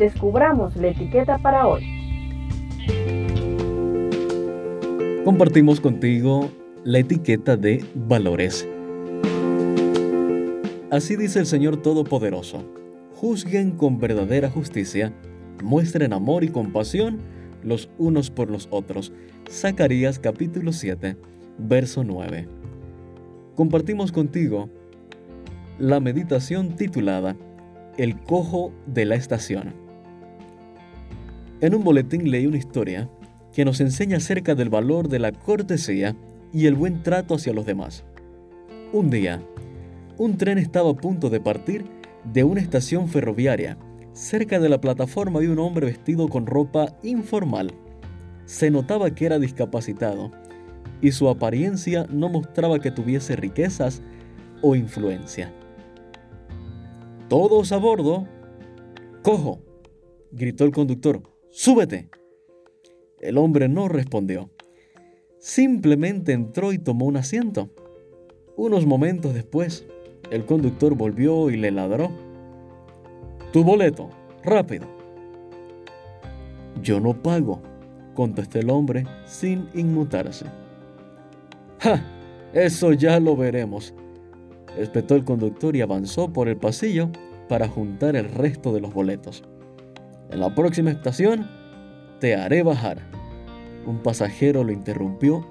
descubramos 0.00 0.74
la 0.76 0.88
etiqueta 0.88 1.36
para 1.38 1.66
hoy. 1.68 1.84
Compartimos 5.24 5.78
contigo 5.78 6.50
la 6.84 7.00
etiqueta 7.00 7.58
de 7.58 7.84
valores. 7.94 8.66
Así 10.90 11.16
dice 11.16 11.38
el 11.38 11.46
Señor 11.46 11.76
Todopoderoso. 11.76 12.64
Juzguen 13.14 13.72
con 13.72 14.00
verdadera 14.00 14.48
justicia, 14.48 15.12
muestren 15.62 16.14
amor 16.14 16.44
y 16.44 16.48
compasión 16.48 17.18
los 17.62 17.90
unos 17.98 18.30
por 18.30 18.50
los 18.50 18.68
otros. 18.70 19.12
Zacarías 19.50 20.18
capítulo 20.18 20.72
7, 20.72 21.18
verso 21.58 22.04
9. 22.04 22.48
Compartimos 23.54 24.12
contigo 24.12 24.70
la 25.78 26.00
meditación 26.00 26.74
titulada 26.76 27.36
El 27.98 28.18
cojo 28.18 28.72
de 28.86 29.04
la 29.04 29.16
estación. 29.16 29.89
En 31.60 31.74
un 31.74 31.84
boletín 31.84 32.30
leí 32.30 32.46
una 32.46 32.56
historia 32.56 33.10
que 33.52 33.66
nos 33.66 33.80
enseña 33.80 34.16
acerca 34.16 34.54
del 34.54 34.70
valor 34.70 35.08
de 35.08 35.18
la 35.18 35.32
cortesía 35.32 36.16
y 36.54 36.66
el 36.66 36.74
buen 36.74 37.02
trato 37.02 37.34
hacia 37.34 37.52
los 37.52 37.66
demás. 37.66 38.04
Un 38.92 39.10
día, 39.10 39.42
un 40.16 40.38
tren 40.38 40.56
estaba 40.56 40.90
a 40.90 40.96
punto 40.96 41.28
de 41.28 41.40
partir 41.40 41.84
de 42.24 42.44
una 42.44 42.62
estación 42.62 43.08
ferroviaria. 43.08 43.76
Cerca 44.14 44.58
de 44.58 44.70
la 44.70 44.80
plataforma 44.80 45.38
había 45.38 45.52
un 45.52 45.58
hombre 45.58 45.86
vestido 45.86 46.28
con 46.28 46.46
ropa 46.46 46.96
informal. 47.02 47.72
Se 48.46 48.70
notaba 48.70 49.10
que 49.10 49.26
era 49.26 49.38
discapacitado 49.38 50.30
y 51.02 51.12
su 51.12 51.28
apariencia 51.28 52.06
no 52.10 52.30
mostraba 52.30 52.78
que 52.78 52.90
tuviese 52.90 53.36
riquezas 53.36 54.02
o 54.62 54.76
influencia. 54.76 55.52
Todos 57.28 57.70
a 57.72 57.76
bordo. 57.76 58.26
Cojo, 59.22 59.60
gritó 60.32 60.64
el 60.64 60.72
conductor. 60.72 61.29
Súbete. 61.50 62.08
El 63.20 63.36
hombre 63.36 63.68
no 63.68 63.88
respondió. 63.88 64.50
Simplemente 65.38 66.32
entró 66.32 66.72
y 66.72 66.78
tomó 66.78 67.06
un 67.06 67.16
asiento. 67.16 67.70
Unos 68.56 68.86
momentos 68.86 69.34
después, 69.34 69.84
el 70.30 70.46
conductor 70.46 70.94
volvió 70.94 71.50
y 71.50 71.56
le 71.56 71.72
ladró. 71.72 72.10
Tu 73.52 73.64
boleto, 73.64 74.10
rápido. 74.44 74.86
Yo 76.82 77.00
no 77.00 77.20
pago, 77.20 77.60
contestó 78.14 78.60
el 78.60 78.70
hombre 78.70 79.04
sin 79.26 79.68
inmutarse. 79.74 80.46
¡Ja! 81.80 82.00
Eso 82.52 82.92
ya 82.92 83.18
lo 83.18 83.36
veremos, 83.36 83.94
espetó 84.76 85.14
el 85.14 85.24
conductor 85.24 85.74
y 85.74 85.80
avanzó 85.80 86.32
por 86.32 86.48
el 86.48 86.56
pasillo 86.56 87.10
para 87.48 87.68
juntar 87.68 88.14
el 88.14 88.28
resto 88.28 88.72
de 88.72 88.80
los 88.80 88.92
boletos. 88.92 89.42
En 90.30 90.38
la 90.38 90.54
próxima 90.54 90.90
estación 90.90 91.48
te 92.20 92.36
haré 92.36 92.62
bajar. 92.62 92.98
Un 93.84 93.98
pasajero 93.98 94.62
lo 94.62 94.70
interrumpió 94.70 95.44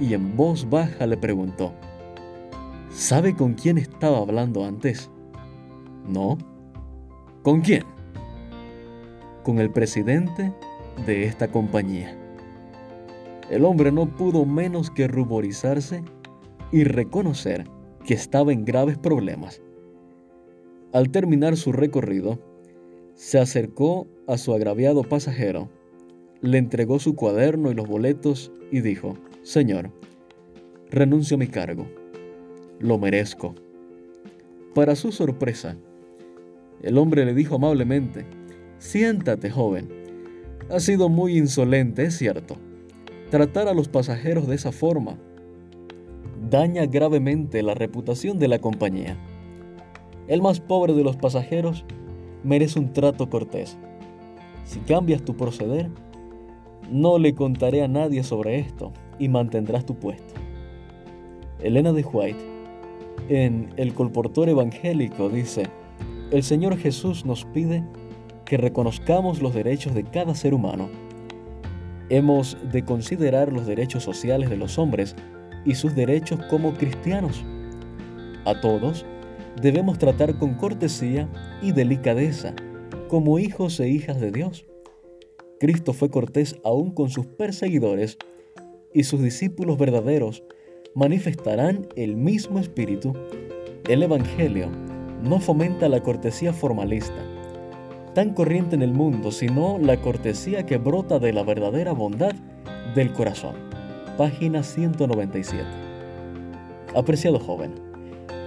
y 0.00 0.14
en 0.14 0.36
voz 0.36 0.68
baja 0.70 1.06
le 1.06 1.16
preguntó, 1.16 1.72
¿sabe 2.90 3.34
con 3.34 3.54
quién 3.54 3.78
estaba 3.78 4.18
hablando 4.18 4.64
antes? 4.64 5.10
No. 6.06 6.38
¿Con 7.42 7.62
quién? 7.62 7.82
Con 9.42 9.58
el 9.58 9.70
presidente 9.70 10.52
de 11.04 11.24
esta 11.24 11.48
compañía. 11.48 12.16
El 13.50 13.64
hombre 13.64 13.90
no 13.90 14.06
pudo 14.06 14.44
menos 14.44 14.90
que 14.90 15.08
ruborizarse 15.08 16.04
y 16.70 16.84
reconocer 16.84 17.68
que 18.04 18.14
estaba 18.14 18.52
en 18.52 18.64
graves 18.64 18.98
problemas. 18.98 19.62
Al 20.92 21.10
terminar 21.10 21.56
su 21.56 21.72
recorrido, 21.72 22.38
se 23.16 23.40
acercó 23.40 24.06
a 24.28 24.38
su 24.38 24.54
agraviado 24.54 25.02
pasajero 25.02 25.68
le 26.42 26.58
entregó 26.58 26.98
su 26.98 27.16
cuaderno 27.16 27.70
y 27.70 27.74
los 27.74 27.88
boletos 27.88 28.52
y 28.70 28.80
dijo, 28.80 29.16
Señor, 29.42 29.90
renuncio 30.90 31.36
a 31.36 31.38
mi 31.38 31.48
cargo. 31.48 31.86
Lo 32.78 32.98
merezco. 32.98 33.54
Para 34.74 34.94
su 34.96 35.12
sorpresa, 35.12 35.76
el 36.82 36.98
hombre 36.98 37.24
le 37.24 37.34
dijo 37.34 37.56
amablemente, 37.56 38.26
Siéntate, 38.78 39.50
joven. 39.50 39.88
Ha 40.70 40.78
sido 40.80 41.08
muy 41.08 41.38
insolente, 41.38 42.04
es 42.04 42.18
cierto. 42.18 42.56
Tratar 43.30 43.68
a 43.68 43.74
los 43.74 43.88
pasajeros 43.88 44.46
de 44.46 44.56
esa 44.56 44.72
forma 44.72 45.18
daña 46.50 46.84
gravemente 46.86 47.62
la 47.62 47.74
reputación 47.74 48.38
de 48.38 48.48
la 48.48 48.58
compañía. 48.58 49.16
El 50.28 50.42
más 50.42 50.60
pobre 50.60 50.92
de 50.92 51.02
los 51.02 51.16
pasajeros 51.16 51.86
merece 52.44 52.78
un 52.78 52.92
trato 52.92 53.28
cortés. 53.28 53.76
Si 54.64 54.80
cambias 54.80 55.22
tu 55.22 55.36
proceder, 55.36 55.90
no 56.90 57.18
le 57.18 57.34
contaré 57.34 57.82
a 57.82 57.88
nadie 57.88 58.22
sobre 58.22 58.58
esto 58.58 58.92
y 59.18 59.28
mantendrás 59.28 59.86
tu 59.86 59.94
puesto. 59.94 60.34
Elena 61.60 61.92
de 61.92 62.02
White, 62.02 62.44
en 63.28 63.72
El 63.76 63.94
colportor 63.94 64.48
evangélico, 64.48 65.28
dice, 65.28 65.64
el 66.30 66.42
Señor 66.42 66.76
Jesús 66.76 67.24
nos 67.24 67.44
pide 67.44 67.84
que 68.44 68.56
reconozcamos 68.56 69.42
los 69.42 69.54
derechos 69.54 69.94
de 69.94 70.04
cada 70.04 70.34
ser 70.34 70.54
humano. 70.54 70.88
Hemos 72.08 72.56
de 72.70 72.84
considerar 72.84 73.52
los 73.52 73.66
derechos 73.66 74.04
sociales 74.04 74.50
de 74.50 74.56
los 74.56 74.78
hombres 74.78 75.16
y 75.64 75.74
sus 75.74 75.94
derechos 75.94 76.40
como 76.48 76.74
cristianos. 76.74 77.44
A 78.44 78.60
todos 78.60 79.04
debemos 79.60 79.98
tratar 79.98 80.38
con 80.38 80.54
cortesía 80.54 81.28
y 81.62 81.72
delicadeza 81.72 82.54
como 83.08 83.38
hijos 83.38 83.80
e 83.80 83.88
hijas 83.88 84.20
de 84.20 84.30
Dios. 84.30 84.66
Cristo 85.58 85.92
fue 85.92 86.10
cortés 86.10 86.56
aún 86.64 86.90
con 86.90 87.08
sus 87.08 87.26
perseguidores 87.26 88.18
y 88.92 89.04
sus 89.04 89.22
discípulos 89.22 89.78
verdaderos 89.78 90.42
manifestarán 90.94 91.88
el 91.96 92.16
mismo 92.16 92.58
espíritu. 92.58 93.14
El 93.88 94.02
Evangelio 94.02 94.68
no 95.22 95.40
fomenta 95.40 95.88
la 95.88 96.02
cortesía 96.02 96.52
formalista, 96.52 97.22
tan 98.14 98.34
corriente 98.34 98.74
en 98.74 98.82
el 98.82 98.92
mundo, 98.92 99.30
sino 99.30 99.78
la 99.78 100.00
cortesía 100.00 100.66
que 100.66 100.78
brota 100.78 101.18
de 101.18 101.32
la 101.32 101.42
verdadera 101.42 101.92
bondad 101.92 102.34
del 102.94 103.12
corazón. 103.12 103.54
Página 104.16 104.62
197. 104.62 105.64
Apreciado 106.94 107.38
joven, 107.38 107.85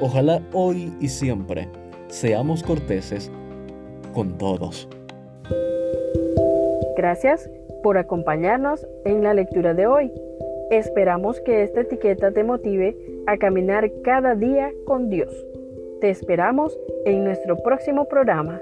ojalá 0.00 0.40
hoy 0.52 0.92
y 1.00 1.08
siempre 1.08 1.68
seamos 2.08 2.62
corteses 2.62 3.30
con 4.14 4.38
todos. 4.38 4.88
Gracias 6.96 7.48
por 7.82 7.98
acompañarnos 7.98 8.86
en 9.04 9.22
la 9.22 9.34
lectura 9.34 9.74
de 9.74 9.86
hoy. 9.86 10.12
Esperamos 10.70 11.40
que 11.40 11.62
esta 11.62 11.80
etiqueta 11.80 12.32
te 12.32 12.44
motive 12.44 12.96
a 13.26 13.36
caminar 13.36 13.90
cada 14.02 14.34
día 14.34 14.72
con 14.84 15.08
Dios. 15.08 15.32
Te 16.00 16.10
esperamos 16.10 16.78
en 17.04 17.24
nuestro 17.24 17.56
próximo 17.56 18.06
programa. 18.06 18.60